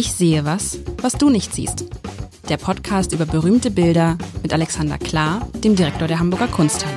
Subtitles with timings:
[0.00, 1.84] Ich sehe was, was du nicht siehst.
[2.48, 6.96] Der Podcast über berühmte Bilder mit Alexander Klar, dem Direktor der Hamburger Kunsthalle.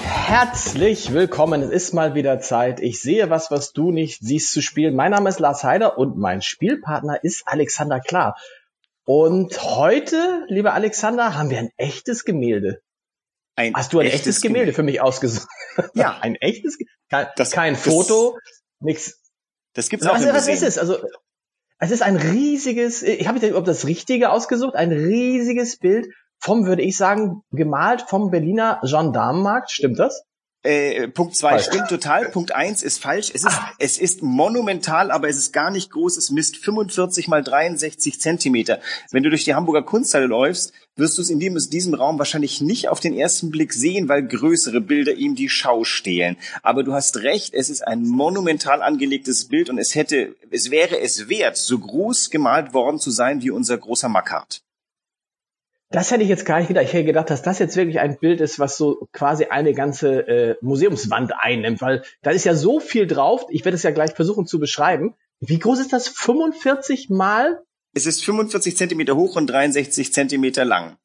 [0.00, 1.60] Herzlich willkommen.
[1.60, 2.80] Es ist mal wieder Zeit.
[2.80, 4.96] Ich sehe was, was du nicht siehst zu spielen.
[4.96, 8.34] Mein Name ist Lars Heider und mein Spielpartner ist Alexander Klar.
[9.04, 12.80] Und heute, lieber Alexander, haben wir ein echtes Gemälde.
[13.56, 15.48] Ein Hast du ein echtes, echtes Gemälde, Gemälde für mich ausgesucht?
[15.94, 16.18] Ja.
[16.20, 16.76] ein echtes,
[17.08, 18.38] kein, das, kein das, Foto,
[18.80, 19.20] nichts.
[19.72, 20.78] Das gibt's auch also, Was ist es?
[20.78, 20.98] Also,
[21.78, 26.08] es ist ein riesiges, ich habe überhaupt das Richtige ausgesucht, ein riesiges Bild
[26.38, 29.70] vom, würde ich sagen, gemalt vom Berliner Gendarmenmarkt.
[29.70, 30.24] Stimmt das?
[30.62, 32.28] Äh, Punkt zwei stimmt total.
[32.28, 33.30] Punkt eins ist falsch.
[33.32, 33.72] Es ist, ah.
[33.78, 36.18] es ist monumental, aber es ist gar nicht groß.
[36.18, 38.80] Es misst 45 mal 63 Zentimeter.
[39.10, 42.88] Wenn du durch die Hamburger Kunsthalle läufst, wirst du es in diesem Raum wahrscheinlich nicht
[42.88, 46.36] auf den ersten Blick sehen, weil größere Bilder ihm die Schau stehlen.
[46.62, 51.00] Aber du hast recht, es ist ein monumental angelegtes Bild und es hätte, es wäre
[51.00, 54.62] es wert, so groß gemalt worden zu sein wie unser großer Makart.
[55.92, 56.84] Das hätte ich jetzt gar nicht gedacht.
[56.84, 60.20] Ich hätte gedacht, dass das jetzt wirklich ein Bild ist, was so quasi eine ganze
[60.28, 63.46] äh, Museumswand einnimmt, weil da ist ja so viel drauf.
[63.50, 65.14] Ich werde es ja gleich versuchen zu beschreiben.
[65.40, 66.06] Wie groß ist das?
[66.06, 67.62] 45 mal?
[67.92, 70.96] Es ist 45 Zentimeter hoch und 63 Zentimeter lang.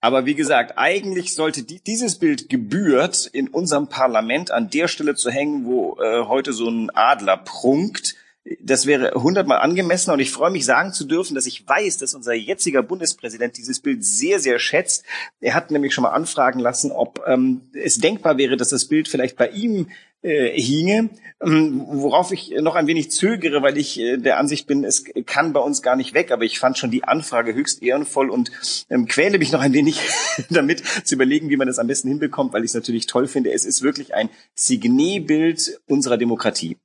[0.00, 5.14] Aber wie gesagt, eigentlich sollte die, dieses Bild gebührt, in unserem Parlament an der Stelle
[5.14, 8.16] zu hängen, wo äh, heute so ein Adler prunkt
[8.60, 12.14] das wäre hundertmal angemessen und ich freue mich sagen zu dürfen, dass ich weiß, dass
[12.14, 15.04] unser jetziger Bundespräsident dieses Bild sehr, sehr schätzt.
[15.40, 19.08] Er hat nämlich schon mal anfragen lassen, ob ähm, es denkbar wäre, dass das Bild
[19.08, 19.88] vielleicht bei ihm
[20.20, 21.10] äh, hinge,
[21.42, 25.54] ähm, worauf ich noch ein wenig zögere, weil ich äh, der Ansicht bin, es kann
[25.54, 28.50] bei uns gar nicht weg, aber ich fand schon die Anfrage höchst ehrenvoll und
[28.90, 30.00] ähm, quäle mich noch ein wenig
[30.50, 33.52] damit zu überlegen, wie man das am besten hinbekommt, weil ich es natürlich toll finde.
[33.52, 36.76] Es ist wirklich ein Signeebild unserer Demokratie.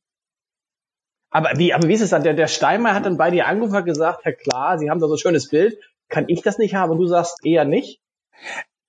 [1.32, 2.24] Aber wie, aber wie ist es dann?
[2.24, 5.08] Der, der Steinmeier hat dann bei dir angerufen und gesagt, Herr Klar, Sie haben da
[5.08, 5.78] so ein schönes Bild.
[6.08, 6.92] Kann ich das nicht haben?
[6.92, 8.02] Und du sagst eher nicht?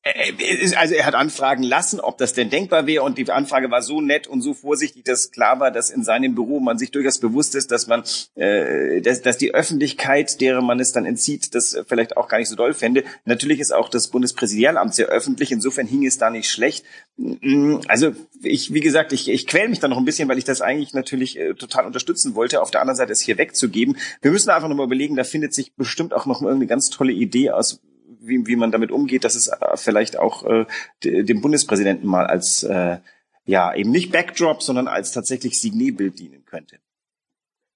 [0.03, 3.71] Äh, äh, also er hat anfragen lassen, ob das denn denkbar wäre und die Anfrage
[3.71, 6.91] war so nett und so vorsichtig, dass klar war, dass in seinem Büro man sich
[6.91, 8.03] durchaus bewusst ist, dass man,
[8.35, 12.49] äh, dass, dass die Öffentlichkeit, deren man es dann entzieht, das vielleicht auch gar nicht
[12.49, 13.05] so doll fände.
[13.27, 16.85] Natürlich ist auch das Bundespräsidialamt sehr öffentlich, insofern hing es da nicht schlecht.
[17.17, 18.13] Mm, also
[18.43, 20.95] ich, wie gesagt, ich, ich quäle mich da noch ein bisschen, weil ich das eigentlich
[20.95, 22.63] natürlich äh, total unterstützen wollte.
[22.63, 23.99] Auf der anderen Seite es hier wegzugeben.
[24.23, 27.51] Wir müssen einfach nochmal überlegen, da findet sich bestimmt auch noch irgendeine ganz tolle Idee
[27.51, 27.81] aus
[28.21, 30.67] wie, wie man damit umgeht, dass es äh, vielleicht auch äh,
[31.03, 32.99] dem Bundespräsidenten mal als äh,
[33.45, 36.79] ja eben nicht Backdrop, sondern als tatsächlich Signeebild dienen könnte.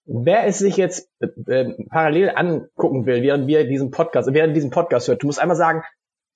[0.07, 4.71] Wer es sich jetzt äh, äh, parallel angucken will, während wir diesen Podcast, während diesen
[4.71, 5.83] Podcast hört, du musst einmal sagen,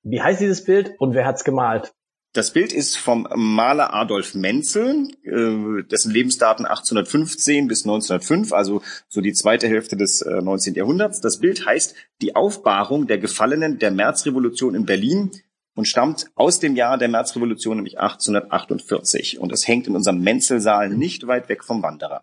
[0.02, 1.92] wie heißt dieses Bild und wer hat's gemalt?
[2.38, 9.20] Das Bild ist vom Maler Adolf Menzel, äh, dessen Lebensdaten 1815 bis 1905, also so
[9.20, 10.72] die zweite Hälfte des 19.
[10.72, 11.20] Äh, Jahrhunderts.
[11.20, 15.32] Das Bild heißt Die Aufbahrung der Gefallenen der Märzrevolution in Berlin
[15.74, 19.40] und stammt aus dem Jahr der Märzrevolution, nämlich 1848.
[19.40, 22.22] Und es hängt in unserem Menzelsaal nicht weit weg vom Wanderer.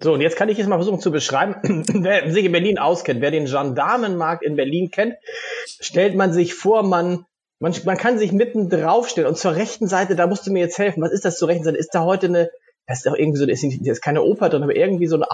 [0.00, 1.56] So, und jetzt kann ich jetzt mal versuchen zu beschreiben,
[1.92, 5.14] wer sich in Berlin auskennt, wer den Gendarmenmarkt in Berlin kennt,
[5.80, 7.26] stellt man sich vor, man
[7.62, 10.78] man, man kann sich mitten draufstellen und zur rechten Seite, da musst du mir jetzt
[10.78, 11.00] helfen.
[11.00, 11.78] Was ist das zur rechten Seite?
[11.78, 12.50] Ist da heute eine,
[12.88, 15.24] das ist doch irgendwie so, da ist, ist keine Oper drin, aber irgendwie so ein,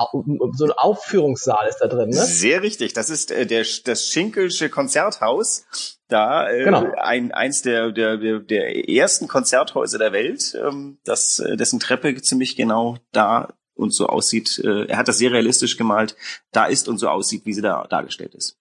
[0.53, 2.17] so ein Aufführungssaal ist da drin, ne?
[2.17, 2.93] Sehr richtig.
[2.93, 5.65] Das ist äh, der, das Schinkelsche Konzerthaus.
[6.09, 6.93] Da äh, genau.
[6.99, 12.15] ein, eins der, der, der, der ersten Konzerthäuser der Welt, ähm, das, äh, dessen Treppe
[12.21, 14.61] ziemlich genau da und so aussieht.
[14.63, 16.15] Äh, er hat das sehr realistisch gemalt,
[16.53, 18.59] da ist und so aussieht, wie sie da dargestellt ist.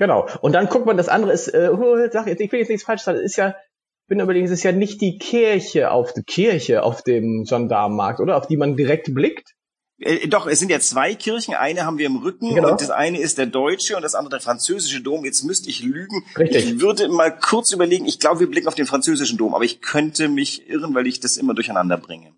[0.00, 0.26] Genau.
[0.40, 2.84] Und dann guckt man, das andere ist, äh, oh, sag jetzt, ich will jetzt nichts
[2.84, 3.54] falsch sagen, ist ja,
[4.08, 8.38] bin überlegen, es ist ja nicht die Kirche auf die Kirche auf dem Gendarmenmarkt, oder?
[8.38, 9.52] Auf die man direkt blickt.
[9.98, 11.52] Äh, doch, es sind ja zwei Kirchen.
[11.52, 12.70] Eine haben wir im Rücken genau.
[12.70, 15.26] und das eine ist der deutsche und das andere der französische Dom.
[15.26, 16.24] Jetzt müsste ich lügen.
[16.34, 16.64] Richtig.
[16.64, 19.82] Ich würde mal kurz überlegen, ich glaube, wir blicken auf den französischen Dom, aber ich
[19.82, 22.32] könnte mich irren, weil ich das immer durcheinander bringe.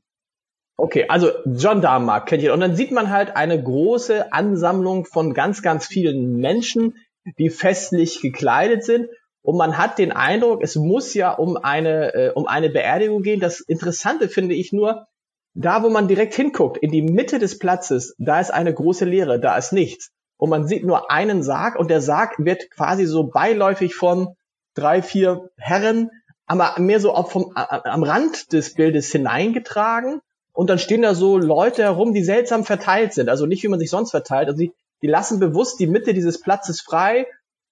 [0.76, 2.54] Okay, also Gendarmenmarkt kennt ihr.
[2.54, 6.96] Und dann sieht man halt eine große Ansammlung von ganz, ganz vielen Menschen,
[7.38, 9.08] die festlich gekleidet sind.
[9.42, 13.40] Und man hat den Eindruck, es muss ja um eine, äh, um eine Beerdigung gehen.
[13.40, 15.06] Das Interessante finde ich nur,
[15.54, 19.40] da wo man direkt hinguckt, in die Mitte des Platzes, da ist eine große Leere,
[19.40, 20.10] da ist nichts.
[20.36, 24.34] Und man sieht nur einen Sarg und der Sarg wird quasi so beiläufig von
[24.75, 26.10] drei, vier Herren,
[26.46, 30.20] aber mehr so auch vom, am Rand des Bildes hineingetragen.
[30.52, 33.28] Und dann stehen da so Leute herum, die seltsam verteilt sind.
[33.28, 34.48] Also nicht, wie man sich sonst verteilt.
[34.48, 34.72] Also die,
[35.02, 37.26] die lassen bewusst die Mitte dieses Platzes frei.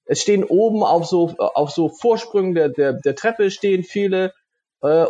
[0.04, 4.32] Es stehen oben auf so, auf so Vorsprüngen der, der, der Treppe stehen viele.
[4.82, 5.06] Äh,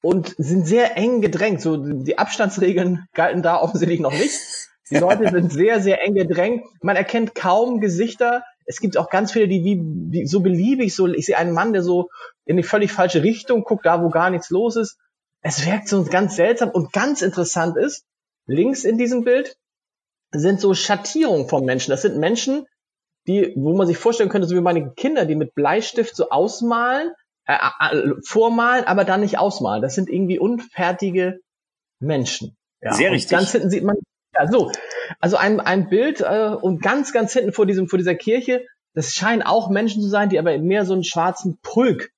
[0.00, 1.60] und sind sehr eng gedrängt.
[1.60, 4.32] So die Abstandsregeln galten da offensichtlich noch nicht.
[4.90, 6.64] Die Leute sind sehr, sehr eng gedrängt.
[6.82, 8.44] Man erkennt kaum Gesichter.
[8.64, 9.80] Es gibt auch ganz viele, die wie,
[10.10, 11.06] wie so beliebig so.
[11.08, 12.10] Ich sehe einen Mann, der so
[12.44, 14.98] in die völlig falsche Richtung guckt, da wo gar nichts los ist.
[15.40, 18.04] Es wirkt so ganz seltsam und ganz interessant ist.
[18.46, 19.56] Links in diesem Bild
[20.30, 21.90] sind so Schattierungen von Menschen.
[21.90, 22.66] Das sind Menschen,
[23.26, 27.12] die, wo man sich vorstellen könnte, so wie meine Kinder, die mit Bleistift so ausmalen,
[27.46, 29.82] äh, äh, vormalen, aber dann nicht ausmalen.
[29.82, 31.40] Das sind irgendwie unfertige
[32.00, 32.56] Menschen.
[32.80, 33.36] Ja, Sehr richtig.
[33.36, 33.96] Ganz hinten sieht man,
[34.34, 34.70] ja, so.
[35.20, 38.64] Also ein, ein Bild äh, und ganz, ganz hinten vor diesem, vor dieser Kirche,
[38.94, 42.10] das scheinen auch Menschen zu sein, die aber mehr so einen schwarzen Pulk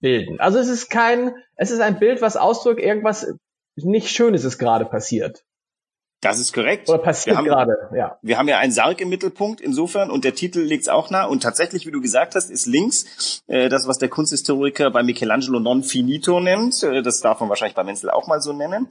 [0.00, 0.40] bilden.
[0.40, 3.34] Also es ist kein, es ist ein Bild, was ausdrückt, irgendwas
[3.76, 5.44] nicht Schönes ist gerade passiert.
[6.20, 6.88] Das ist korrekt.
[6.88, 8.18] Oder passiert wir haben, gerade, ja.
[8.22, 11.24] Wir haben ja einen Sarg im Mittelpunkt insofern und der Titel liegt's auch nah.
[11.24, 15.60] Und tatsächlich, wie du gesagt hast, ist links äh, das, was der Kunsthistoriker bei Michelangelo
[15.60, 16.82] non finito nennt.
[16.82, 18.88] Äh, das darf man wahrscheinlich bei Menzel auch mal so nennen.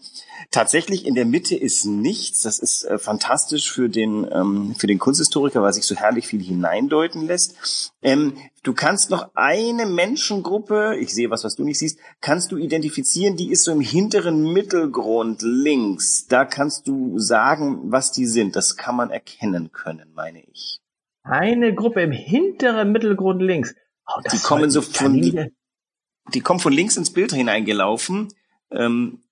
[0.51, 2.41] Tatsächlich in der Mitte ist nichts.
[2.43, 6.41] Das ist äh, fantastisch für den, ähm, für den Kunsthistoriker, weil sich so herrlich viel
[6.41, 7.91] hineindeuten lässt.
[8.01, 12.57] Ähm, Du kannst noch eine Menschengruppe, ich sehe was, was du nicht siehst, kannst du
[12.57, 16.27] identifizieren, die ist so im hinteren Mittelgrund links.
[16.27, 18.57] Da kannst du sagen, was die sind.
[18.57, 20.81] Das kann man erkennen können, meine ich.
[21.23, 23.73] Eine Gruppe im hinteren Mittelgrund links.
[24.05, 25.49] Oh, die kommen so von, die,
[26.33, 28.33] die, kommen von links ins Bild hineingelaufen.
[28.69, 29.23] Ähm,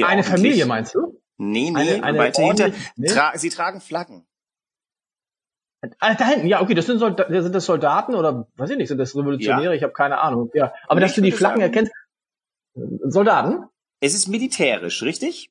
[0.00, 1.20] eine Familie meinst du?
[1.38, 2.70] Nee, nee, eine, eine weiter hinter.
[3.08, 4.28] Tra sie tragen Flaggen.
[5.98, 8.88] Ah, da hinten, ja, okay, das sind, Solda sind das Soldaten oder weiß ich nicht,
[8.88, 9.64] sind das Revolutionäre?
[9.64, 9.72] Ja.
[9.72, 10.50] Ich habe keine Ahnung.
[10.52, 11.92] Ja, aber dass du die Flaggen sagen, erkennst,
[12.74, 13.64] Soldaten?
[14.00, 15.50] Es ist militärisch, richtig?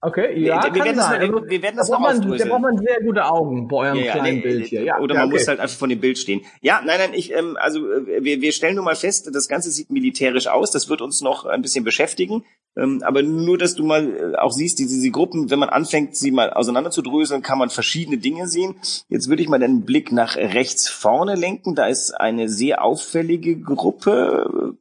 [0.00, 1.20] Okay, ja, wir, wir werden sein.
[1.20, 3.76] Das, wir, wir werden das da noch man, Da braucht man sehr gute Augen bei
[3.76, 4.82] eurem ja, kleinen ja, Bild hier.
[4.82, 5.38] Ja, oder man okay.
[5.38, 6.42] muss halt einfach von dem Bild stehen.
[6.60, 9.70] Ja, nein, nein, ich, ähm, also äh, wir, wir stellen nur mal fest, das Ganze
[9.70, 10.70] sieht militärisch aus.
[10.70, 12.44] Das wird uns noch ein bisschen beschäftigen.
[12.76, 16.16] Ähm, aber nur, dass du mal äh, auch siehst, diese, diese Gruppen, wenn man anfängt,
[16.16, 18.76] sie mal auseinanderzudröseln, kann man verschiedene Dinge sehen.
[19.08, 21.74] Jetzt würde ich mal den Blick nach rechts vorne lenken.
[21.74, 24.76] Da ist eine sehr auffällige Gruppe,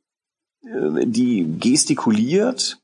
[0.63, 2.82] äh, die gestikuliert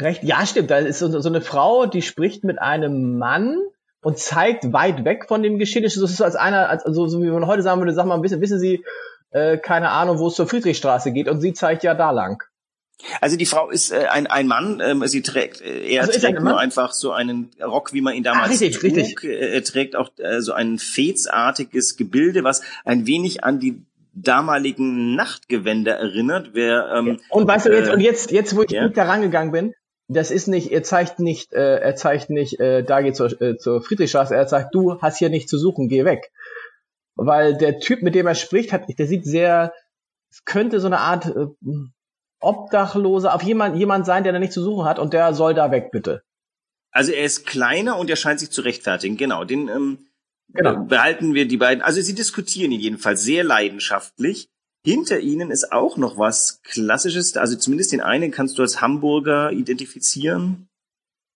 [0.00, 0.70] Recht, ja, stimmt.
[0.70, 3.58] Da ist so, so eine Frau, die spricht mit einem Mann
[4.02, 5.84] und zeigt weit weg von dem Geschehen.
[5.84, 8.22] Das ist so als einer, als, also, so wie man heute sagen würde, sag mal,
[8.22, 8.84] wissen, wissen Sie,
[9.30, 12.42] äh, keine Ahnung, wo es zur Friedrichstraße geht und sie zeigt ja da lang.
[13.20, 16.40] Also die Frau ist äh, ein, ein Mann, ähm, sie trägt, äh, er also trägt
[16.40, 18.96] nur einfach so einen Rock, wie man ihn damals ah, richtig, trug.
[18.96, 19.24] Richtig.
[19.24, 23.82] Er trägt auch äh, so ein fezartiges Gebilde, was ein wenig an die
[24.14, 26.50] damaligen Nachtgewänder erinnert.
[26.52, 28.88] Wer, ähm, und weißt du jetzt, äh, und jetzt, jetzt, wo ich ja.
[28.88, 29.74] da rangegangen bin,
[30.08, 33.56] das ist nicht, er zeigt nicht, äh, er zeigt nicht, äh, da geht zur, äh,
[33.56, 36.30] zur Friedrichstraße, er sagt, du hast hier nicht zu suchen, geh weg.
[37.16, 39.72] Weil der Typ, mit dem er spricht, hat, der sieht sehr,
[40.30, 41.46] es könnte so eine Art äh,
[42.40, 45.70] Obdachloser, auf jemand, jemand sein, der da nicht zu suchen hat und der soll da
[45.70, 46.22] weg, bitte.
[46.90, 49.44] Also er ist kleiner und er scheint sich zu rechtfertigen, genau.
[49.44, 50.06] Den ähm,
[50.48, 50.84] genau.
[50.84, 51.82] behalten wir die beiden.
[51.82, 54.50] Also sie diskutieren ihn jedenfalls sehr leidenschaftlich.
[54.84, 59.50] Hinter ihnen ist auch noch was Klassisches, also zumindest den einen kannst du als Hamburger
[59.50, 60.68] identifizieren.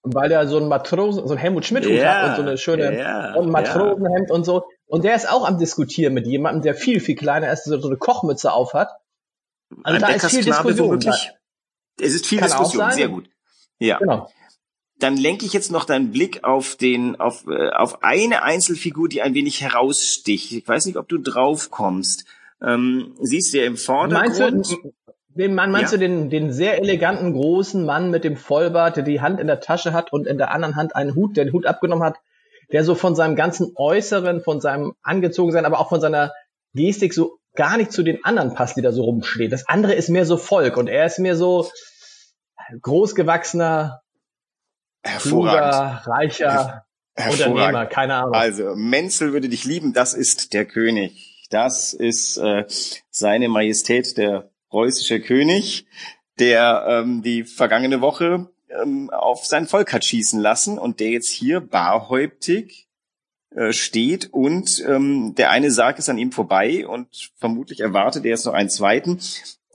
[0.02, 2.98] Weil der so ein Matrosen, so ein Helmut Schmidt ja, hat und so eine schöne
[2.98, 4.34] ja, und Matrosenhemd ja.
[4.34, 4.64] und so.
[4.86, 7.96] Und der ist auch am Diskutieren mit jemandem, der viel, viel kleiner ist, so eine
[7.96, 8.90] Kochmütze aufhat.
[9.82, 10.90] Also ein da ist viel Diskussion.
[10.90, 11.32] Wirklich,
[12.00, 13.30] es ist viel Kann Diskussion, sehr gut.
[13.78, 13.98] Ja.
[13.98, 14.30] Genau.
[14.98, 19.22] Dann lenke ich jetzt noch deinen Blick auf den, auf, äh, auf eine Einzelfigur, die
[19.22, 20.52] ein wenig heraussticht.
[20.52, 22.24] Ich weiß nicht, ob du drauf kommst.
[22.62, 24.38] Ähm, siehst du ja im Vordergrund.
[24.38, 24.92] Meinst du,
[25.28, 25.98] den Mann, meinst ja.
[25.98, 29.60] du den, den sehr eleganten großen Mann mit dem Vollbart, der die Hand in der
[29.60, 32.16] Tasche hat und in der anderen Hand einen Hut, der den Hut abgenommen hat,
[32.72, 36.32] der so von seinem ganzen Äußeren, von seinem Angezogensein, aber auch von seiner
[36.74, 39.50] Gestik so gar nicht zu den anderen passt, die da so rumstehen.
[39.50, 41.70] Das andere ist mehr so Volk und er ist mehr so
[42.82, 44.02] großgewachsener,
[45.20, 46.84] kluger, reicher
[47.16, 48.34] Unternehmer, keine Ahnung.
[48.34, 51.37] Also Menzel würde dich lieben, das ist der König.
[51.48, 52.64] Das ist äh,
[53.10, 55.86] seine Majestät, der preußische König,
[56.38, 61.30] der ähm, die vergangene Woche ähm, auf sein Volk hat schießen lassen und der jetzt
[61.30, 62.88] hier barhäuptig
[63.54, 68.32] äh, steht und ähm, der eine Sarg ist an ihm vorbei und vermutlich erwartet er
[68.32, 69.20] jetzt noch einen zweiten.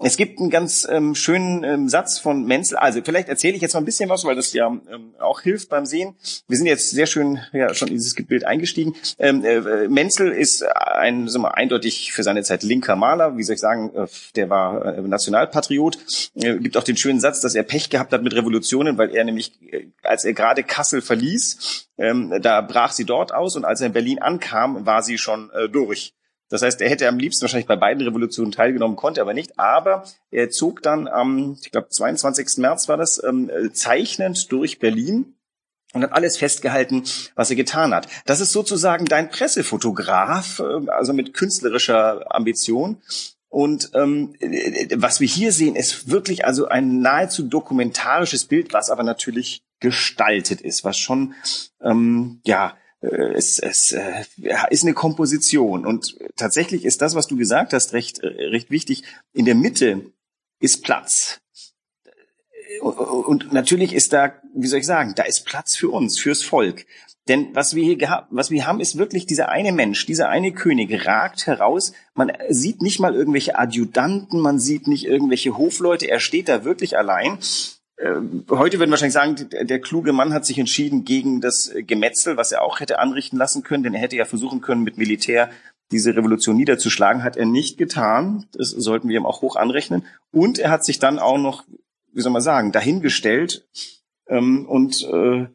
[0.03, 2.77] Es gibt einen ganz ähm, schönen ähm, Satz von Menzel.
[2.77, 5.69] Also vielleicht erzähle ich jetzt mal ein bisschen was, weil das ja ähm, auch hilft
[5.69, 6.15] beim Sehen.
[6.48, 8.95] Wir sind jetzt sehr schön ja schon in dieses Bild eingestiegen.
[9.17, 13.38] Ähm, äh, Menzel ist ein sagen wir, eindeutig für seine Zeit linker Maler.
[13.38, 15.98] Wie soll ich sagen, äh, der war äh, Nationalpatriot.
[16.36, 19.24] Äh, gibt auch den schönen Satz, dass er Pech gehabt hat mit Revolutionen, weil er
[19.24, 23.79] nämlich, äh, als er gerade Kassel verließ, ähm, da brach sie dort aus und als
[23.79, 26.13] er in Berlin ankam, war sie schon äh, durch.
[26.53, 29.57] Das heißt, er hätte am liebsten wahrscheinlich bei beiden Revolutionen teilgenommen, konnte aber nicht.
[29.57, 32.60] Aber er zog dann am, ich glaube, 22.
[32.60, 35.33] März war das, ähm, zeichnend durch Berlin
[35.93, 38.07] und hat alles festgehalten, was er getan hat.
[38.27, 43.01] Das ist sozusagen dein Pressefotograf, äh, also mit künstlerischer Ambition.
[43.50, 44.36] Und ähm,
[44.93, 50.62] was wir hier sehen, ist wirklich also ein nahezu dokumentarisches Bild, was aber natürlich gestaltet
[50.62, 51.33] ist, was schon
[51.81, 54.24] ähm, ja äh, es, es äh,
[54.69, 55.86] ist eine Komposition.
[55.86, 59.03] Und tatsächlich ist das, was du gesagt hast, recht, äh, recht wichtig.
[59.33, 60.12] In der Mitte
[60.60, 61.41] ist Platz.
[62.81, 66.86] Und natürlich ist da, wie soll ich sagen, da ist Platz für uns, fürs Volk.
[67.27, 70.51] Denn was wir hier gehabt, was wir haben, ist wirklich dieser eine Mensch, dieser eine
[70.51, 71.93] König ragt heraus.
[72.15, 76.10] Man sieht nicht mal irgendwelche Adjutanten, man sieht nicht irgendwelche Hofleute.
[76.10, 77.82] Er steht da wirklich allein äh,
[78.50, 82.51] heute würden wahrscheinlich sagen, der, der, kluge Mann hat sich entschieden gegen das Gemetzel, was
[82.51, 85.50] er auch hätte anrichten lassen können, denn er hätte ja versuchen können, mit Militär
[85.91, 88.45] diese Revolution niederzuschlagen, hat er nicht getan.
[88.53, 90.05] Das sollten wir ihm auch hoch anrechnen.
[90.31, 91.65] Und er hat sich dann auch noch,
[92.12, 93.67] wie soll man sagen, dahingestellt
[94.27, 95.47] ähm, und äh,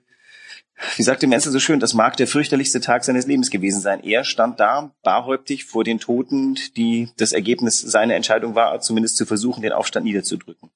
[0.96, 4.02] wie sagte Menzel so schön, das mag der fürchterlichste Tag seines Lebens gewesen sein.
[4.04, 9.26] Er stand da, barhäuptig vor den Toten, die das Ergebnis seiner Entscheidung war, zumindest zu
[9.26, 10.70] versuchen, den Aufstand niederzudrücken.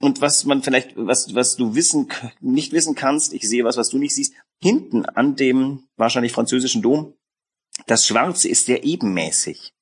[0.00, 2.08] Und was man vielleicht, was, was du wissen,
[2.40, 6.82] nicht wissen kannst, ich sehe was, was du nicht siehst, hinten an dem wahrscheinlich französischen
[6.82, 7.14] Dom,
[7.86, 9.72] das Schwarze ist sehr ebenmäßig.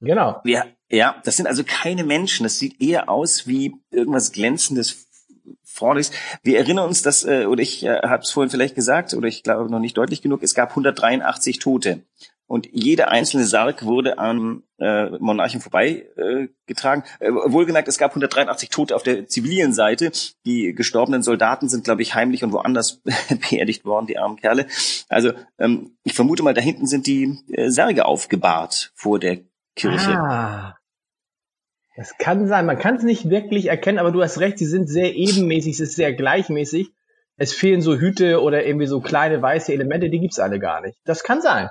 [0.00, 0.40] Genau.
[0.44, 2.44] Ja, ja, das sind also keine Menschen.
[2.44, 5.08] Das sieht eher aus wie irgendwas Glänzendes
[5.64, 6.02] vorne
[6.42, 9.42] Wir erinnern uns, dass, äh, oder ich äh, habe es vorhin vielleicht gesagt, oder ich
[9.42, 12.02] glaube noch nicht deutlich genug, es gab 183 Tote.
[12.48, 17.04] Und jeder einzelne Sarg wurde am äh, Monarchen vorbeigetragen.
[17.20, 20.10] Äh, äh, wohlgemerkt, es gab 183 Tote auf der zivilen Seite.
[20.46, 23.02] Die gestorbenen Soldaten sind, glaube ich, heimlich und woanders
[23.50, 24.66] beerdigt worden, die armen Kerle.
[25.10, 29.40] Also ähm, ich vermute mal, da hinten sind die äh, Särge aufgebahrt vor der
[29.76, 30.12] Kirche.
[30.12, 30.78] Ah.
[31.96, 34.88] Das kann sein, man kann es nicht wirklich erkennen, aber du hast recht, sie sind
[34.88, 36.92] sehr ebenmäßig, es ist sehr gleichmäßig.
[37.36, 40.98] Es fehlen so Hüte oder irgendwie so kleine weiße Elemente, die gibt's alle gar nicht.
[41.04, 41.68] Das kann sein.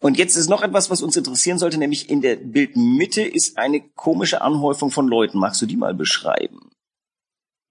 [0.00, 3.80] Und jetzt ist noch etwas, was uns interessieren sollte, nämlich in der Bildmitte ist eine
[3.94, 5.38] komische Anhäufung von Leuten.
[5.38, 6.70] Magst du die mal beschreiben?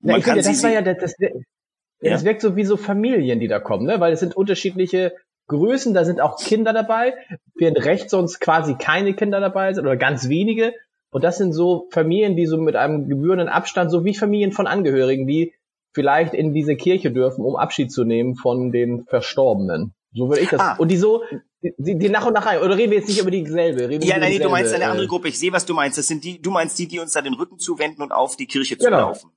[0.01, 1.41] Na, ich finde, das war ja das, das, das
[2.01, 2.23] ja?
[2.23, 3.99] wirkt so wie so Familien, die da kommen, ne?
[3.99, 5.13] weil es sind unterschiedliche
[5.47, 7.15] Größen, da sind auch Kinder dabei,
[7.55, 10.73] während rechts sonst quasi keine Kinder dabei sind oder ganz wenige.
[11.11, 14.67] Und das sind so Familien, die so mit einem gebührenden Abstand, so wie Familien von
[14.67, 15.53] Angehörigen, die
[15.93, 19.93] vielleicht in diese Kirche dürfen, um Abschied zu nehmen von den Verstorbenen.
[20.13, 20.59] So würde ich das.
[20.59, 20.75] Ah.
[20.77, 21.23] Und die so,
[21.61, 22.59] die, die nach und nach rein.
[22.59, 23.89] Oder reden wir jetzt nicht über dieselbe?
[23.89, 25.29] Reden ja, nein, nee, du meinst eine andere äh, Gruppe.
[25.29, 25.97] Ich sehe, was du meinst.
[25.97, 28.45] Das sind die, du meinst die, die uns da den Rücken zuwenden und auf die
[28.45, 28.89] Kirche genau.
[28.89, 29.31] zulaufen.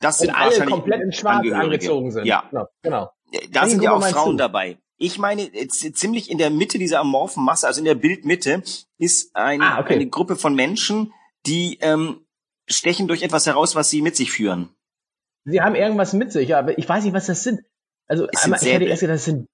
[0.00, 2.26] Das sind und alle komplett in Schwarz angezogen sind.
[2.26, 2.66] Ja, genau.
[2.82, 3.10] genau.
[3.50, 4.36] Da sind ja auch Frauen du?
[4.36, 4.78] dabei.
[4.96, 8.62] Ich meine, ziemlich in der Mitte dieser amorphen Masse, also in der Bildmitte,
[8.98, 9.94] ist ein, ah, okay.
[9.94, 11.12] eine Gruppe von Menschen,
[11.46, 12.26] die ähm,
[12.66, 14.70] stechen durch etwas heraus, was sie mit sich führen.
[15.44, 17.60] Sie haben irgendwas mit sich, ja, aber ich weiß nicht, was das sind.
[18.06, 19.48] Also einmal, ich hätte erst gedacht, das sind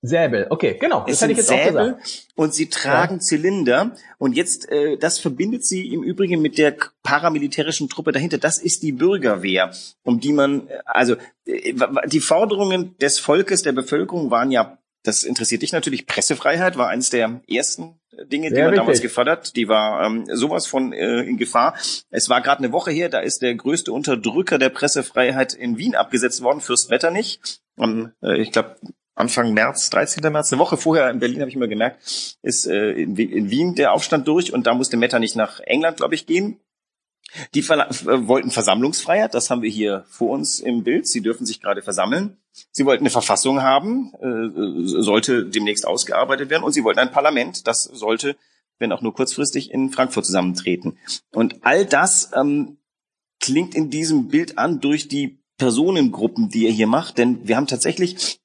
[0.00, 1.00] Säbel, okay, genau.
[1.00, 2.28] Das es hätte ich jetzt Säbel auch gesagt.
[2.36, 3.20] Und sie tragen ja.
[3.20, 3.96] Zylinder.
[4.18, 8.38] Und jetzt, äh, das verbindet sie im Übrigen mit der paramilitärischen Truppe dahinter.
[8.38, 9.72] Das ist die Bürgerwehr,
[10.04, 11.74] um die man, also äh,
[12.06, 17.10] die Forderungen des Volkes, der Bevölkerung waren ja, das interessiert dich natürlich, Pressefreiheit war eines
[17.10, 18.78] der ersten Dinge, Sehr die man richtig.
[18.78, 19.56] damals gefördert.
[19.56, 21.76] Die war ähm, sowas von äh, in Gefahr.
[22.10, 25.94] Es war gerade eine Woche her, da ist der größte Unterdrücker der Pressefreiheit in Wien
[25.94, 27.40] abgesetzt worden, Fürst Metternich.
[27.76, 28.76] Um, äh, ich glaube,
[29.18, 30.32] Anfang März, 13.
[30.32, 33.92] März, eine Woche vorher in Berlin habe ich immer gemerkt, ist äh, in, Wien der
[33.92, 36.60] Aufstand durch und da musste Meta nicht nach England, glaube ich, gehen.
[37.52, 41.08] Die Verla äh, wollten Versammlungsfreiheit, das haben wir hier vor uns im Bild.
[41.08, 42.36] Sie dürfen sich gerade versammeln.
[42.70, 47.66] Sie wollten eine Verfassung haben, äh, sollte demnächst ausgearbeitet werden und sie wollten ein Parlament,
[47.66, 48.36] das sollte,
[48.78, 50.96] wenn auch nur kurzfristig, in Frankfurt zusammentreten.
[51.32, 52.78] Und all das ähm,
[53.40, 57.66] klingt in diesem Bild an durch die Personengruppen, die er hier macht, denn wir haben
[57.66, 58.38] tatsächlich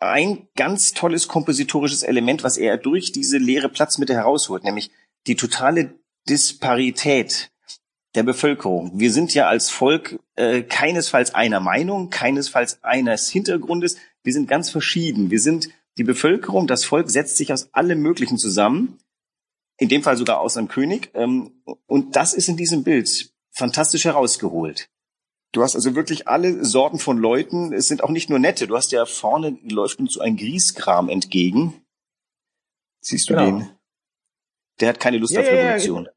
[0.00, 4.90] ein ganz tolles kompositorisches Element, was er durch diese leere Platzmitte herausholt, nämlich
[5.26, 5.94] die totale
[6.28, 7.50] Disparität
[8.14, 8.98] der Bevölkerung.
[8.98, 13.96] Wir sind ja als Volk äh, keinesfalls einer Meinung, keinesfalls eines Hintergrundes.
[14.24, 15.30] Wir sind ganz verschieden.
[15.30, 18.98] Wir sind die Bevölkerung, das Volk setzt sich aus allem Möglichen zusammen.
[19.78, 21.10] In dem Fall sogar aus einem König.
[21.14, 24.88] Ähm, und das ist in diesem Bild fantastisch herausgeholt.
[25.52, 27.72] Du hast also wirklich alle Sorten von Leuten.
[27.72, 28.66] Es sind auch nicht nur nette.
[28.66, 31.84] Du hast ja vorne läuft uns so ein Grieskram entgegen.
[33.00, 33.46] Siehst du genau.
[33.46, 33.70] den?
[34.78, 36.04] Der hat keine Lust ja, auf Revolution.
[36.04, 36.12] Ja,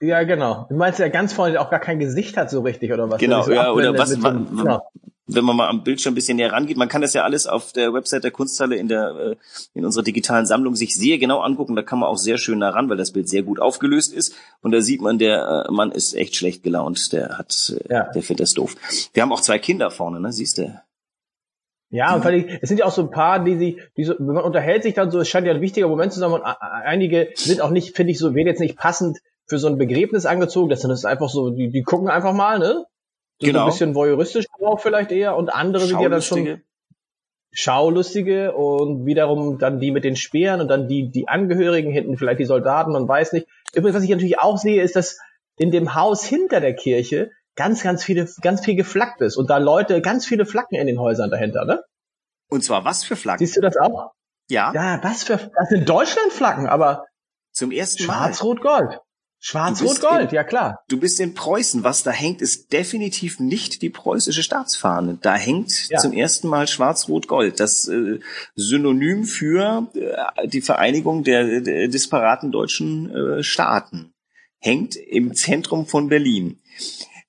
[0.00, 0.66] ja, genau.
[0.68, 3.18] Du meinst ja ganz vorne, der auch gar kein Gesicht hat so richtig oder was?
[3.18, 4.10] Genau, ja, oder was?
[4.10, 4.82] So, genau.
[5.26, 6.76] wenn man mal am Bildschirm ein bisschen näher rangeht.
[6.76, 9.36] Man kann das ja alles auf der Website der Kunsthalle in der äh,
[9.74, 11.76] in unserer digitalen Sammlung sich sehr genau angucken.
[11.76, 14.34] Da kann man auch sehr schön nah ran, weil das Bild sehr gut aufgelöst ist.
[14.60, 17.12] Und da sieht man, der äh, Mann ist echt schlecht gelaunt.
[17.12, 18.04] Der hat, äh, ja.
[18.12, 18.76] der findet das doof.
[19.14, 20.32] Wir haben auch zwei Kinder vorne, ne?
[20.32, 20.78] Siehst du?
[21.88, 24.34] Ja, und ich, es sind ja auch so ein paar, die sich, die so, wenn
[24.34, 27.28] man unterhält sich dann so, es scheint ja ein wichtiger Moment zu sein und einige
[27.36, 30.68] sind auch nicht, finde ich, so, werden jetzt nicht passend für so ein Begräbnis angezogen.
[30.68, 32.86] Das ist einfach so, die, die gucken einfach mal, ne?
[33.38, 33.64] So genau.
[33.64, 36.62] ein bisschen voyeuristisch drauf vielleicht eher und andere sind ja dann schon
[37.52, 42.40] Schaulustige und wiederum dann die mit den Speeren und dann die, die Angehörigen hinten, vielleicht
[42.40, 43.46] die Soldaten, man weiß nicht.
[43.72, 45.18] Übrigens, was ich natürlich auch sehe, ist, dass
[45.56, 49.56] in dem Haus hinter der Kirche ganz, ganz viele, ganz viel geflaggt ist und da
[49.56, 51.82] Leute, ganz viele Flaggen in den Häusern dahinter, ne?
[52.48, 53.44] Und zwar was für Flaggen?
[53.44, 54.12] Siehst du das auch?
[54.48, 54.72] Ja.
[54.74, 57.06] Ja, was für, das sind Deutschlandflaggen, aber
[57.52, 58.32] zum ersten Mal.
[59.38, 59.98] Schwarz-Rot-Gold.
[59.98, 60.84] Schwarz-Rot-Gold, ja klar.
[60.88, 61.84] Du bist in Preußen.
[61.84, 65.18] Was da hängt, ist definitiv nicht die preußische Staatsfahne.
[65.20, 65.98] Da hängt ja.
[65.98, 67.60] zum ersten Mal Schwarz-Rot-Gold.
[67.60, 68.20] Das äh,
[68.54, 74.14] Synonym für äh, die Vereinigung der, der disparaten deutschen äh, Staaten.
[74.58, 76.60] Hängt im Zentrum von Berlin.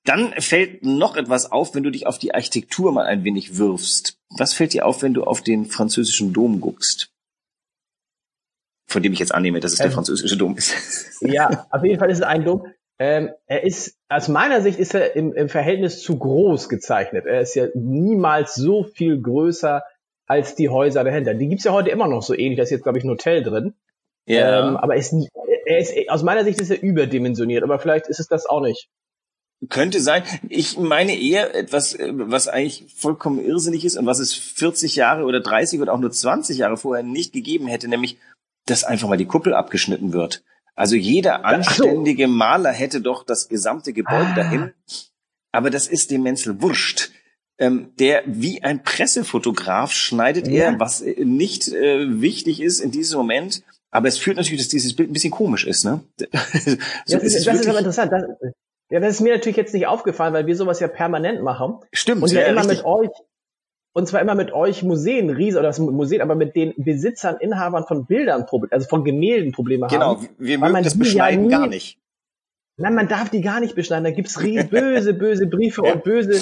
[0.04, 4.18] Dann fällt noch etwas auf, wenn du dich auf die Architektur mal ein wenig wirfst.
[4.30, 7.12] Was fällt dir auf, wenn du auf den französischen Dom guckst?
[8.88, 10.74] Von dem ich jetzt annehme, dass es ähm, der französische Dom ist.
[11.20, 12.66] Ja, auf jeden Fall ist es ein Dom.
[12.98, 17.26] Ähm, er ist, aus meiner Sicht ist er im, im Verhältnis zu groß gezeichnet.
[17.26, 19.82] Er ist ja niemals so viel größer
[20.26, 21.34] als die Häuser dahinter.
[21.34, 22.56] Die gibt's ja heute immer noch so ähnlich.
[22.56, 23.74] Da ist jetzt, glaube ich, ein Hotel drin.
[24.26, 24.68] Ja.
[24.68, 25.14] Ähm, aber er ist,
[25.66, 27.62] er ist, aus meiner Sicht ist er überdimensioniert.
[27.62, 28.88] Aber vielleicht ist es das auch nicht.
[29.68, 30.22] Könnte sein.
[30.48, 35.24] Ich meine eher etwas, äh, was eigentlich vollkommen irrsinnig ist und was es 40 Jahre
[35.24, 38.18] oder 30 oder auch nur 20 Jahre vorher nicht gegeben hätte, nämlich,
[38.70, 40.42] dass einfach mal die Kuppel abgeschnitten wird.
[40.74, 44.34] Also jeder anständige Maler hätte doch das gesamte Gebäude ah.
[44.36, 44.72] dahin.
[45.50, 47.10] Aber das ist dem Menzel wurscht.
[47.60, 50.66] Ähm, der wie ein Pressefotograf schneidet ja.
[50.66, 53.64] er, was äh, nicht äh, wichtig ist in diesem Moment.
[53.90, 56.00] Aber es führt natürlich, dass dieses Bild ein bisschen komisch ist, ne?
[56.20, 58.12] so das, ist, das ist aber interessant.
[58.12, 58.22] Das,
[58.90, 61.78] ja, das ist mir natürlich jetzt nicht aufgefallen, weil wir sowas ja permanent machen.
[61.92, 62.22] Stimmt.
[62.22, 62.78] Und ja, ja immer richtig.
[62.78, 63.10] mit euch,
[63.92, 67.86] und zwar immer mit euch Museen, Riese oder das Museen, aber mit den Besitzern, Inhabern
[67.86, 70.20] von Bildern, also von Gemälden Probleme genau, haben.
[70.22, 71.98] Genau, wir mögen das Beschneiden ja nie, gar nicht.
[72.76, 74.04] Nein, man darf die gar nicht beschneiden.
[74.04, 74.34] Da gibt's
[74.70, 76.40] böse, böse Briefe und böse.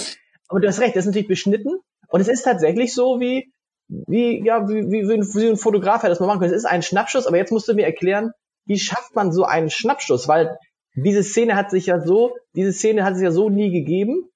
[0.48, 1.78] Aber du hast recht, das ist natürlich beschnitten.
[2.08, 3.52] Und es ist tatsächlich so wie,
[3.88, 6.52] wie, ja, wie, wie, wie, ein, Fotograf hat das mal machen können.
[6.52, 8.32] Es ist ein Schnappschuss, aber jetzt musst du mir erklären,
[8.66, 10.28] wie schafft man so einen Schnappschuss?
[10.28, 10.58] Weil
[10.94, 14.28] diese Szene hat sich ja so, diese Szene hat es ja so nie gegeben.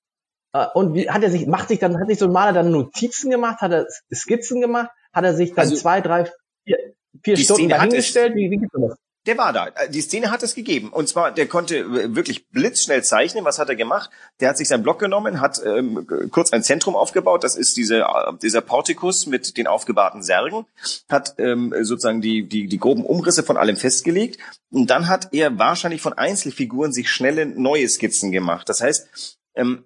[0.52, 2.70] Äh, und wie hat er sich, macht sich dann, hat sich so ein Maler dann
[2.70, 6.30] Notizen gemacht, hat er Skizzen gemacht, hat er sich dann also, zwei, drei,
[6.64, 6.78] vier,
[7.22, 8.34] vier Stunden dahingestellt?
[8.34, 8.96] Wie, wie geht das?
[9.26, 9.68] Der war da.
[9.90, 10.88] Die Szene hat es gegeben.
[10.88, 13.44] Und zwar, der konnte wirklich blitzschnell zeichnen.
[13.44, 14.08] Was hat er gemacht?
[14.40, 17.44] Der hat sich seinen Block genommen, hat ähm, kurz ein Zentrum aufgebaut.
[17.44, 18.06] Das ist diese,
[18.40, 20.64] dieser Portikus mit den aufgebahrten Särgen.
[21.10, 24.38] Hat ähm, sozusagen die, die, die groben Umrisse von allem festgelegt.
[24.70, 28.70] Und dann hat er wahrscheinlich von Einzelfiguren sich schnelle neue Skizzen gemacht.
[28.70, 29.38] Das heißt,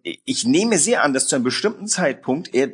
[0.02, 2.72] ich nehme sehr an, dass zu einem bestimmten Zeitpunkt er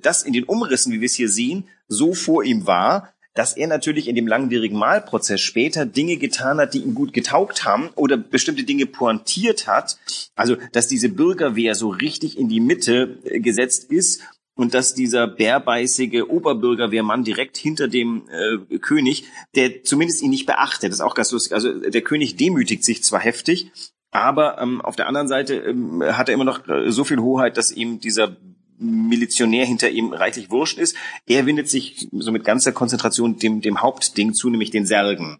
[0.00, 3.68] das in den Umrissen, wie wir es hier sehen, so vor ihm war, dass er
[3.68, 8.16] natürlich in dem langwierigen Malprozess später Dinge getan hat, die ihm gut getaugt haben oder
[8.16, 9.98] bestimmte Dinge pointiert hat.
[10.34, 14.22] Also, dass diese Bürgerwehr so richtig in die Mitte äh, gesetzt ist
[14.54, 19.24] und dass dieser bärbeißige Oberbürgerwehrmann direkt hinter dem äh, König,
[19.54, 21.54] der zumindest ihn nicht beachtet, das ist auch ganz lustig.
[21.54, 23.70] Also der König demütigt sich zwar heftig,
[24.10, 27.56] aber ähm, auf der anderen Seite ähm, hat er immer noch äh, so viel Hoheit,
[27.56, 28.36] dass ihm dieser
[28.78, 30.96] Milizionär hinter ihm reichlich wurscht ist.
[31.26, 35.38] Er windet sich so mit ganzer Konzentration dem, dem Hauptding zu, nämlich den Särgen.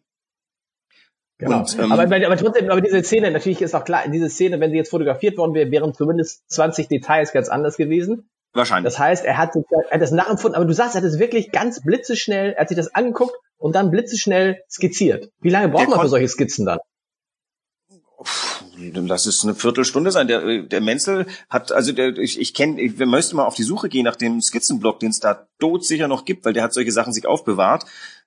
[1.38, 1.60] Genau.
[1.60, 4.70] Und, ähm, aber, aber trotzdem, aber diese Szene, natürlich ist auch klar, diese Szene, wenn
[4.70, 8.28] sie jetzt fotografiert worden wäre, wären zumindest 20 Details ganz anders gewesen.
[8.52, 8.92] Wahrscheinlich.
[8.92, 11.50] Das heißt, er hat, er hat das nachempfunden, aber du sagst, er hat es wirklich
[11.50, 15.30] ganz blitzeschnell, er hat sich das angeguckt und dann blitzeschnell skizziert.
[15.40, 16.80] Wie lange braucht man für solche Skizzen dann?
[18.94, 20.28] Lass es eine Viertelstunde sein.
[20.28, 23.88] Der, der Menzel hat, also der, ich, ich kenne, wir müssten mal auf die Suche
[23.88, 26.92] gehen nach dem Skizzenblock, den es da tot sicher noch gibt, weil der hat solche
[26.92, 27.84] Sachen sich aufbewahrt.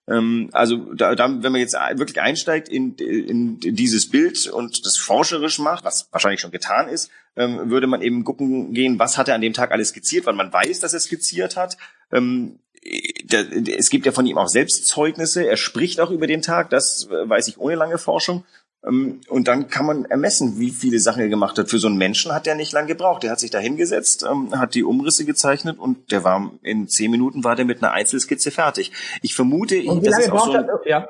[0.08, 4.98] Ähm, also da, da, wenn man jetzt wirklich einsteigt in, in dieses Bild und das
[4.98, 9.28] forscherisch macht, was wahrscheinlich schon getan ist, ähm, würde man eben gucken gehen, was hat
[9.28, 11.78] er an dem Tag alles skizziert, weil man weiß, dass er skizziert hat.
[12.12, 15.48] Ähm, es gibt ja von ihm auch Selbstzeugnisse.
[15.48, 18.44] Er spricht auch über den Tag, das weiß ich ohne lange Forschung.
[18.86, 21.70] Ähm, und dann kann man ermessen, wie viele Sachen er gemacht hat.
[21.70, 23.24] Für so einen Menschen hat er nicht lange gebraucht.
[23.24, 27.12] Der hat sich da hingesetzt, ähm, hat die Umrisse gezeichnet und der war in zehn
[27.12, 28.92] Minuten war der mit einer Einzelskizze fertig.
[29.22, 31.08] Ich vermute, und wie lange braucht so ein, er, ja.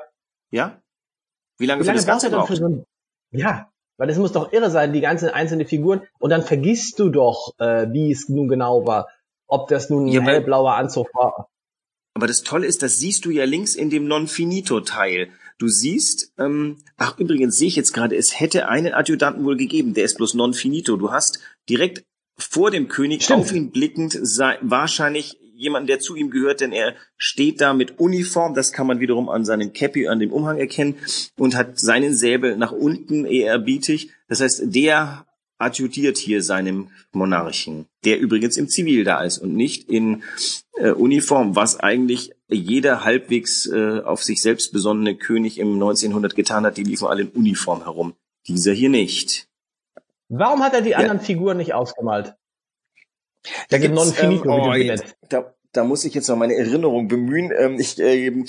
[0.50, 0.82] Ja?
[1.58, 2.50] Wie lange, wie lange für das Ganze braucht?
[2.50, 2.84] Er so ein,
[3.32, 6.02] ja, weil das muss doch irre sein, die ganzen einzelnen Figuren.
[6.18, 9.08] Und dann vergisst du doch, äh, wie es nun genau war.
[9.46, 11.48] ob das nun ein ja, hellblauer Anzug war.
[12.14, 15.30] Aber das Tolle ist, das siehst du ja links in dem Non-Finito-Teil.
[15.58, 19.94] Du siehst, ähm, ach übrigens sehe ich jetzt gerade, es hätte einen Adjutanten wohl gegeben,
[19.94, 20.96] der ist bloß Non-Finito.
[20.96, 21.38] Du hast
[21.68, 22.04] direkt
[22.36, 23.40] vor dem König Stimmt.
[23.40, 27.98] auf ihn blickend sei, wahrscheinlich jemand, der zu ihm gehört, denn er steht da mit
[28.00, 30.96] Uniform, das kann man wiederum an seinem Cappy, an dem Umhang erkennen,
[31.38, 34.10] und hat seinen Säbel nach unten ehrerbietig.
[34.28, 35.26] Das heißt, der
[35.58, 40.24] adjudiert hier seinem Monarchen, der übrigens im Zivil da ist und nicht in
[40.76, 46.66] äh, Uniform, was eigentlich jeder halbwegs äh, auf sich selbst besonnene König im 1900 getan
[46.66, 48.14] hat, die liefen alle in Uniform herum.
[48.46, 49.48] Dieser hier nicht.
[50.28, 50.98] Warum hat er die ja.
[50.98, 52.34] anderen Figuren nicht ausgemalt?
[53.68, 57.52] Da gibt ähm, oh, jetzt, da, da muss ich jetzt noch meine Erinnerung bemühen.
[57.56, 58.44] Ähm, ich äh,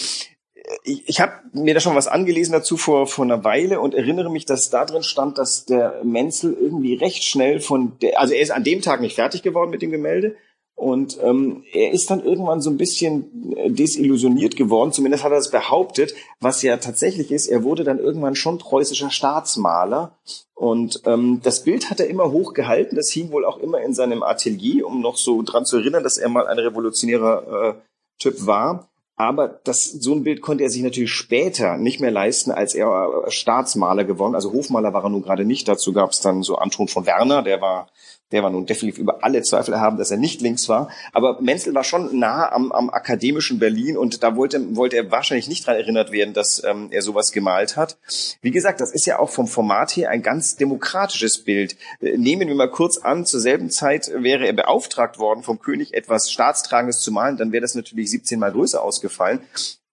[0.83, 4.31] ich, ich habe mir da schon was angelesen dazu vor, vor einer Weile und erinnere
[4.31, 8.41] mich, dass da drin stand, dass der Menzel irgendwie recht schnell von der, also er
[8.41, 10.35] ist an dem Tag nicht fertig geworden mit dem Gemälde
[10.75, 15.37] und ähm, er ist dann irgendwann so ein bisschen äh, desillusioniert geworden, zumindest hat er
[15.37, 20.17] es behauptet, was ja tatsächlich ist, er wurde dann irgendwann schon preußischer Staatsmaler
[20.53, 24.23] und ähm, das Bild hat er immer hochgehalten, das hing wohl auch immer in seinem
[24.23, 27.81] Atelier, um noch so dran zu erinnern, dass er mal ein revolutionärer äh,
[28.17, 28.87] Typ war.
[29.17, 33.23] Aber das, so ein Bild konnte er sich natürlich später nicht mehr leisten, als er
[33.29, 34.35] Staatsmaler geworden.
[34.35, 35.67] Also Hofmaler war er nun gerade nicht.
[35.69, 37.87] Dazu gab es dann so Anton von Werner, der war
[38.35, 40.89] der war nun definitiv über alle Zweifel haben, dass er nicht links war.
[41.13, 45.47] Aber Menzel war schon nah am, am akademischen Berlin und da wollte, wollte er wahrscheinlich
[45.47, 47.97] nicht dran erinnert werden, dass ähm, er sowas gemalt hat.
[48.41, 51.77] Wie gesagt, das ist ja auch vom Format her ein ganz demokratisches Bild.
[52.01, 56.29] Nehmen wir mal kurz an, zur selben Zeit wäre er beauftragt worden vom König etwas
[56.29, 59.39] Staatstragendes zu malen, dann wäre das natürlich 17 mal größer ausgefallen.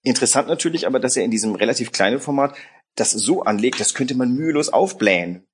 [0.02, 2.56] Interessant natürlich aber, dass er in diesem relativ kleinen Format
[2.96, 5.46] das so anlegt, das könnte man mühelos aufblähen.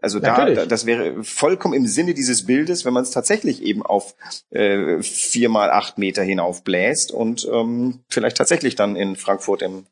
[0.00, 3.82] Also da, da, das wäre vollkommen im Sinne dieses Bildes, wenn man es tatsächlich eben
[3.82, 4.14] auf
[4.50, 9.86] äh, vier mal acht Meter hinaufbläst und ähm, vielleicht tatsächlich dann in Frankfurt im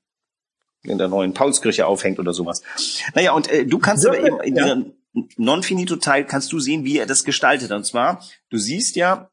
[0.83, 2.63] in der neuen Paulskirche aufhängt oder sowas.
[3.15, 4.63] Naja, und äh, du kannst aber eben in ja.
[4.63, 4.93] diesem
[5.37, 7.71] Non-Finito-Teil kannst du sehen, wie er das gestaltet.
[7.73, 9.31] Und zwar, du siehst ja,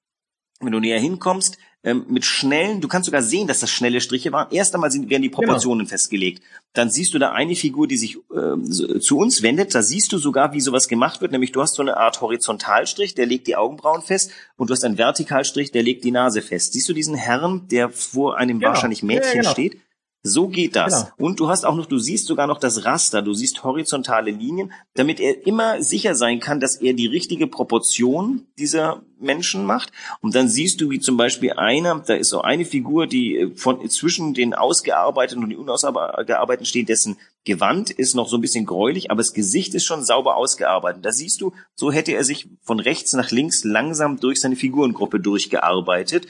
[0.60, 4.32] wenn du näher hinkommst, ähm, mit schnellen, du kannst sogar sehen, dass das schnelle Striche
[4.32, 4.48] waren.
[4.52, 5.42] Erst einmal sind, werden die genau.
[5.42, 5.90] Proportionen genau.
[5.90, 6.44] festgelegt.
[6.74, 9.74] Dann siehst du da eine Figur, die sich äh, zu uns wendet.
[9.74, 11.32] Da siehst du sogar, wie sowas gemacht wird.
[11.32, 14.32] Nämlich du hast so eine Art Horizontalstrich, der legt die Augenbrauen fest.
[14.58, 16.74] Und du hast einen Vertikalstrich, der legt die Nase fest.
[16.74, 18.72] Siehst du diesen Herrn, der vor einem genau.
[18.72, 19.52] wahrscheinlich Mädchen ja, genau.
[19.52, 19.78] steht?
[20.24, 21.06] So geht das.
[21.06, 21.28] Genau.
[21.30, 24.74] Und du hast auch noch, du siehst sogar noch das Raster, du siehst horizontale Linien,
[24.94, 29.92] damit er immer sicher sein kann, dass er die richtige Proportion dieser Menschen macht.
[30.22, 33.56] Und dann siehst du, wie zum Beispiel einer, da ist so eine Figur, die äh,
[33.56, 38.66] von zwischen den ausgearbeiteten und den unausgearbeiteten steht, dessen Gewand ist noch so ein bisschen
[38.66, 41.06] gräulich, aber das Gesicht ist schon sauber ausgearbeitet.
[41.06, 45.20] Da siehst du, so hätte er sich von rechts nach links langsam durch seine Figurengruppe
[45.20, 46.28] durchgearbeitet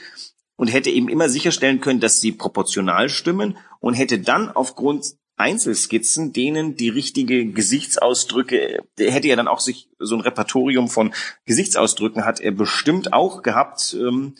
[0.58, 6.32] und hätte eben immer sicherstellen können, dass sie proportional stimmen und hätte dann aufgrund Einzelskizzen,
[6.32, 11.14] denen die richtige Gesichtsausdrücke, der hätte ja dann auch sich so ein Repertorium von
[11.46, 14.34] Gesichtsausdrücken hat er bestimmt auch gehabt, ähm,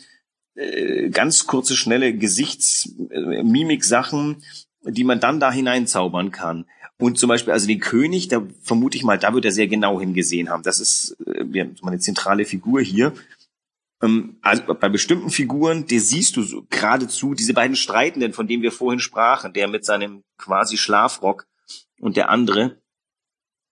[0.55, 4.43] äh, ganz kurze, schnelle Gesichtsmimik-Sachen,
[4.83, 6.65] die man dann da hineinzaubern kann.
[6.97, 10.01] Und zum Beispiel, also den König, da vermute ich mal, da wird er sehr genau
[10.01, 10.63] hingesehen haben.
[10.63, 11.45] Das ist äh,
[11.81, 13.13] eine zentrale Figur hier.
[14.01, 18.63] Ähm, also bei bestimmten Figuren, die siehst du so geradezu, diese beiden Streitenden, von denen
[18.63, 21.47] wir vorhin sprachen, der mit seinem quasi Schlafrock
[21.99, 22.81] und der andere,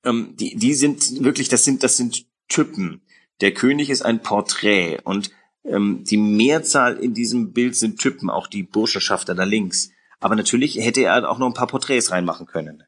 [0.04, 3.02] ähm, die, die sind wirklich, das sind, das sind Typen.
[3.42, 5.32] Der König ist ein Porträt und
[5.64, 9.92] ähm, die Mehrzahl in diesem Bild sind Typen, auch die Burschenschafter da links.
[10.20, 12.84] Aber natürlich hätte er auch noch ein paar Porträts reinmachen können.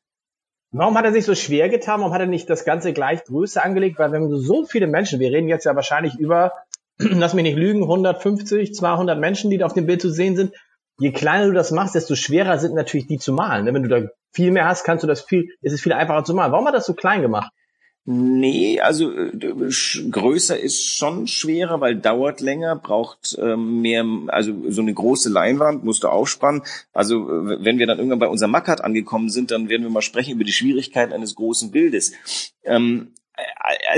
[0.72, 2.00] Warum hat er sich so schwer getan?
[2.00, 3.98] Warum hat er nicht das Ganze gleich größer angelegt?
[3.98, 6.54] Weil wenn so viele Menschen, wir reden jetzt ja wahrscheinlich über
[7.20, 10.54] lass mich nicht lügen, 150, 200 Menschen, die da auf dem Bild zu sehen sind.
[11.00, 13.66] Je kleiner du das machst, desto schwerer sind natürlich die zu malen.
[13.66, 13.74] Ne?
[13.74, 16.34] Wenn du da viel mehr hast, kannst du das viel, ist es viel einfacher zu
[16.34, 16.52] malen.
[16.52, 17.52] Warum hat das so klein gemacht?
[18.12, 19.32] Nee, also äh,
[20.10, 25.84] größer ist schon schwerer, weil dauert länger, braucht ähm, mehr, also so eine große Leinwand
[25.84, 26.64] musst du aufspannen.
[26.92, 30.34] Also wenn wir dann irgendwann bei unserem Mackert angekommen sind, dann werden wir mal sprechen
[30.34, 32.14] über die Schwierigkeiten eines großen Bildes.
[32.64, 33.19] Ähm, äh, äh,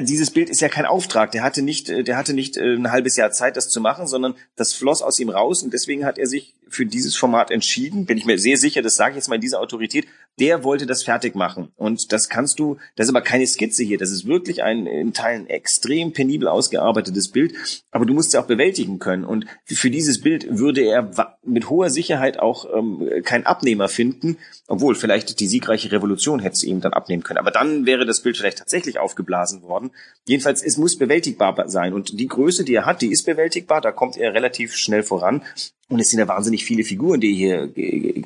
[0.02, 1.32] dieses Bild ist ja kein Auftrag.
[1.32, 4.36] Der hatte nicht, äh, der hatte nicht ein halbes Jahr Zeit, das zu machen, sondern
[4.56, 8.06] das floss aus ihm raus und deswegen hat er sich für dieses Format entschieden.
[8.06, 10.08] Bin ich mir sehr sicher, das sage ich jetzt mal in dieser Autorität,
[10.40, 11.72] der wollte das fertig machen.
[11.76, 15.14] Und das kannst du, das ist aber keine Skizze hier, das ist wirklich ein in
[15.14, 17.54] Teilen extrem penibel ausgearbeitetes Bild,
[17.92, 19.26] aber du musst es auch bewältigen können.
[19.26, 24.96] Und für dieses Bild würde er mit hoher Sicherheit auch ähm, keinen Abnehmer finden, obwohl
[24.96, 27.40] vielleicht die siegreiche Revolution hätte es ihm dann abnehmen können.
[27.40, 29.92] Aber dann wäre das Bild vielleicht tatsächlich aufgeblasen worden.
[30.26, 31.94] Jedenfalls, es muss bewältigbar sein.
[31.94, 35.44] Und die Größe, die er hat, die ist bewältigbar, da kommt er relativ schnell voran.
[35.92, 37.70] Und es sind ja wahnsinnig viele Figuren, die hier,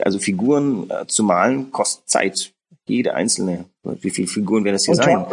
[0.04, 2.52] also Figuren äh, zu malen, kostet Zeit.
[2.88, 3.66] Jede einzelne.
[3.84, 5.26] Wie viele Figuren werden das hier und sein?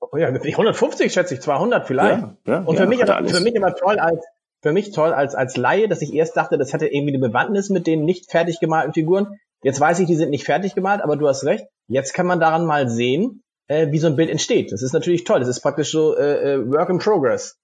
[0.00, 2.20] Oh ja, 150 schätze ich, 200 vielleicht.
[2.20, 4.22] Ja, ja, und für ja, mich, aber, für mich immer toll als,
[4.60, 7.70] für mich toll als, als Laie, dass ich erst dachte, das hätte irgendwie eine Bewandtnis
[7.70, 9.38] mit den nicht fertig gemalten Figuren.
[9.62, 11.64] Jetzt weiß ich, die sind nicht fertig gemalt, aber du hast recht.
[11.88, 14.72] Jetzt kann man daran mal sehen, äh, wie so ein Bild entsteht.
[14.72, 15.40] Das ist natürlich toll.
[15.40, 17.56] Das ist praktisch so äh, äh Work in Progress.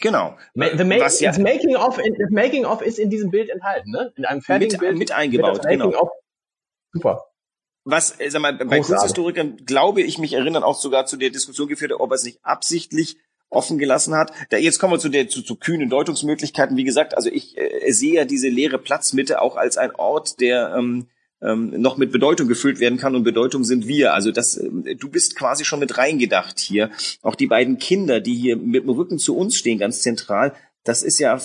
[0.00, 0.36] Genau.
[0.54, 4.12] The, ma Was ja, making of, das Making of ist in diesem Bild enthalten, ne?
[4.16, 5.62] In einem fertigen mit, Bild mit eingebaut.
[5.66, 5.90] Genau.
[5.90, 6.10] Of.
[6.92, 7.26] Super
[7.86, 11.68] was, äh, sag mal, bei Kunsthistorikern glaube ich mich erinnern auch sogar zu der Diskussion
[11.68, 13.16] geführt, ob er es nicht absichtlich
[13.48, 14.32] offen gelassen hat.
[14.50, 16.76] Da, jetzt kommen wir zu der zu, zu kühnen Deutungsmöglichkeiten.
[16.76, 20.74] Wie gesagt, also ich äh, sehe ja diese leere Platzmitte auch als ein Ort, der
[20.76, 21.06] ähm,
[21.42, 24.14] ähm, noch mit Bedeutung gefüllt werden kann und Bedeutung sind wir.
[24.14, 26.90] Also das, äh, du bist quasi schon mit reingedacht hier.
[27.22, 30.54] Auch die beiden Kinder, die hier mit dem Rücken zu uns stehen, ganz zentral,
[30.86, 31.40] das ist ja,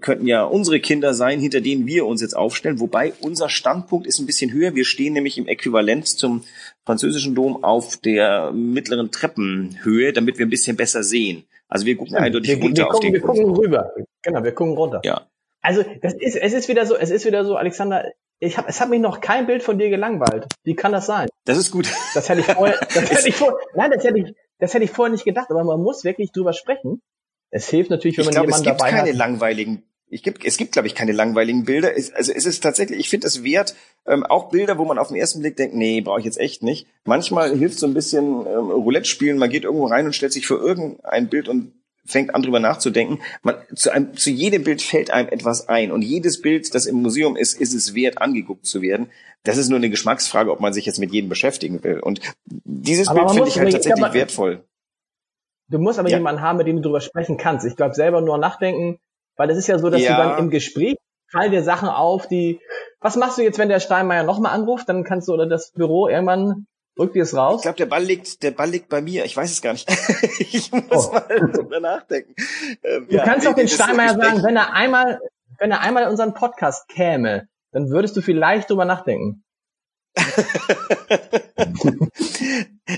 [0.00, 2.78] könnten ja unsere Kinder sein, hinter denen wir uns jetzt aufstellen.
[2.78, 4.76] Wobei unser Standpunkt ist ein bisschen höher.
[4.76, 6.44] Wir stehen nämlich im Äquivalent zum
[6.84, 11.44] französischen Dom auf der mittleren Treppenhöhe, damit wir ein bisschen besser sehen.
[11.68, 13.92] Also wir gucken ja, eindeutig wir, runter wir gucken, auf den Wir gucken rüber.
[14.22, 15.00] Genau, wir gucken runter.
[15.04, 15.26] Ja.
[15.62, 18.04] Also das ist, es ist wieder so, es ist wieder so, Alexander,
[18.38, 20.46] ich hab, es hat mich noch kein Bild von dir gelangweilt.
[20.62, 21.28] Wie kann das sein?
[21.44, 21.88] Das ist gut.
[22.14, 24.90] Das hätte ich vorher, das hätte ich vorher, nein, das hätte ich, das hätte ich
[24.90, 27.00] vorher nicht gedacht, aber man muss wirklich drüber sprechen.
[27.50, 28.98] Es hilft natürlich, wenn ich man glaub, jemanden dabei hat.
[29.00, 31.96] Es gibt keine langweiligen ich gibt, es gibt, glaube ich, keine langweiligen Bilder.
[31.96, 33.74] Es, also es ist tatsächlich, ich finde es wert,
[34.06, 36.62] ähm, auch Bilder, wo man auf den ersten Blick denkt, nee, brauche ich jetzt echt
[36.62, 36.86] nicht.
[37.04, 40.46] Manchmal hilft so ein bisschen ähm, Roulette spielen, man geht irgendwo rein und stellt sich
[40.46, 41.72] für irgendein Bild und
[42.06, 43.20] fängt an drüber nachzudenken.
[43.42, 47.02] Man, zu, einem, zu jedem Bild fällt einem etwas ein und jedes Bild, das im
[47.02, 49.10] Museum ist, ist es wert, angeguckt zu werden.
[49.42, 52.00] Das ist nur eine Geschmacksfrage, ob man sich jetzt mit jedem beschäftigen will.
[52.00, 54.64] Und dieses aber Bild finde ich halt tatsächlich glaube, wertvoll.
[55.68, 56.18] Du musst aber ja.
[56.18, 57.66] jemanden haben, mit dem du drüber sprechen kannst.
[57.66, 58.98] Ich glaube, selber nur nachdenken,
[59.36, 60.16] weil es ist ja so, dass ja.
[60.16, 60.96] du dann im Gespräch
[61.30, 62.60] fallen dir Sachen auf, die,
[63.00, 64.88] was machst du jetzt, wenn der Steinmeier nochmal anruft?
[64.88, 66.66] Dann kannst du oder das Büro irgendwann
[66.96, 67.60] drückt dir es raus.
[67.60, 69.24] Ich glaube, der Ball liegt, der Ball liegt bei mir.
[69.24, 69.88] Ich weiß es gar nicht.
[70.38, 71.12] ich muss oh.
[71.12, 72.34] mal drüber nachdenken.
[72.82, 75.20] Ähm, du ja, kannst doch den Steinmeier sagen, wenn er einmal,
[75.58, 79.44] wenn er einmal in unseren Podcast käme, dann würdest du vielleicht drüber nachdenken.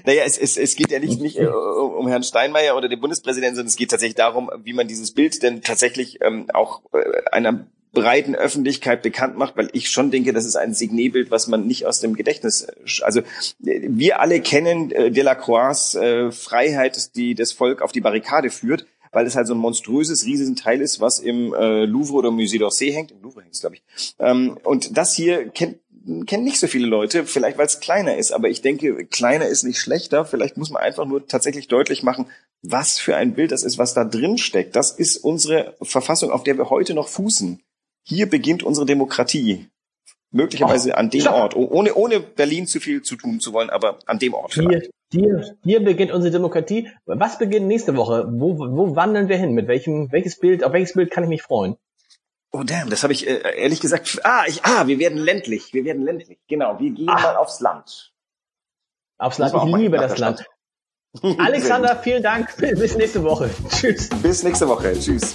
[0.04, 3.56] naja, es, es, es geht ja nicht, nicht äh, um Herrn Steinmeier oder den Bundespräsidenten,
[3.56, 7.66] sondern es geht tatsächlich darum, wie man dieses Bild denn tatsächlich ähm, auch äh, einer
[8.00, 11.86] breiten Öffentlichkeit bekannt macht, weil ich schon denke, das ist ein Signebild, was man nicht
[11.86, 12.66] aus dem Gedächtnis,
[13.02, 13.22] also
[13.58, 19.26] wir alle kennen äh, Delacroix äh, Freiheit, die das Volk auf die Barrikade führt, weil
[19.26, 22.92] es halt so ein monströses, riesiges Teil ist, was im äh, Louvre oder Musée d'Orsay
[22.92, 23.10] hängt.
[23.10, 24.14] Im Louvre hängt es, glaube ich.
[24.18, 25.78] Ähm, und das hier kennt
[26.26, 29.64] kennen nicht so viele Leute, vielleicht weil es kleiner ist, aber ich denke, kleiner ist
[29.64, 30.24] nicht schlechter.
[30.24, 32.26] Vielleicht muss man einfach nur tatsächlich deutlich machen,
[32.62, 34.74] was für ein Bild das ist, was da drin steckt.
[34.74, 37.60] Das ist unsere Verfassung, auf der wir heute noch fußen.
[38.08, 39.68] Hier beginnt unsere Demokratie.
[40.30, 43.98] Möglicherweise oh, an dem Ort, ohne, ohne Berlin zu viel zu tun zu wollen, aber
[44.06, 44.54] an dem Ort.
[44.54, 46.88] Hier, hier, hier beginnt unsere Demokratie.
[47.04, 48.26] Was beginnt nächste Woche?
[48.30, 49.52] Wo, wo wandeln wir hin?
[49.52, 51.76] Mit welchem, welches Bild, auf welches Bild kann ich mich freuen?
[52.50, 54.20] Oh damn, das habe ich äh, ehrlich gesagt.
[54.24, 55.74] Ah, ich, ah, wir werden ländlich.
[55.74, 56.38] Wir werden ländlich.
[56.48, 57.20] Genau, wir gehen ah.
[57.20, 58.12] mal aufs Land.
[59.18, 59.54] Aufs Land.
[59.54, 60.46] Ich liebe das Land.
[61.38, 62.56] Alexander, vielen Dank.
[62.58, 63.50] Bis nächste Woche.
[63.68, 64.08] Tschüss.
[64.22, 64.94] Bis nächste Woche.
[64.98, 65.34] Tschüss.